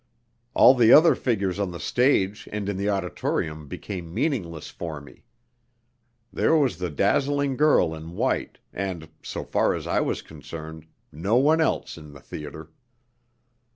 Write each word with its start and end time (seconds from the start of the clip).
All 0.55 0.73
the 0.73 0.91
other 0.91 1.13
figures 1.13 1.59
on 1.59 1.69
the 1.69 1.79
stage 1.79 2.49
and 2.51 2.67
in 2.67 2.75
the 2.75 2.89
auditorium 2.89 3.67
became 3.67 4.11
meaningless 4.11 4.71
for 4.71 4.99
me. 4.99 5.25
There 6.33 6.55
was 6.55 6.79
the 6.79 6.89
dazzling 6.89 7.55
girl 7.55 7.93
in 7.93 8.15
white, 8.15 8.57
and, 8.73 9.09
so 9.21 9.43
far 9.43 9.75
as 9.75 9.85
I 9.85 9.99
was 10.01 10.23
concerned, 10.23 10.87
no 11.11 11.35
one 11.35 11.61
else 11.61 11.99
in 11.99 12.13
the 12.13 12.19
theatre. 12.19 12.71